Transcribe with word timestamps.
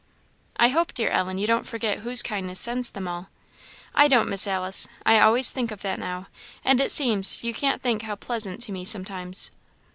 "I 0.57 0.69
hope, 0.69 0.95
dear 0.95 1.09
Ellen, 1.11 1.37
you 1.37 1.45
don't 1.45 1.67
forget 1.67 1.99
whose 1.99 2.23
kindness 2.23 2.59
sends 2.59 2.89
them 2.89 3.07
all." 3.07 3.29
"I 3.93 4.07
don't, 4.07 4.27
Miss 4.29 4.47
Alice; 4.47 4.87
I 5.05 5.19
always 5.19 5.51
think 5.51 5.69
of 5.69 5.83
that 5.83 5.99
now; 5.99 6.25
and 6.65 6.81
it 6.81 6.89
seems, 6.91 7.43
you 7.43 7.53
can't 7.53 7.83
think 7.83 8.01
how 8.01 8.15
pleasant, 8.15 8.63
to 8.63 8.71
me 8.71 8.83
sometimes." 8.83 9.51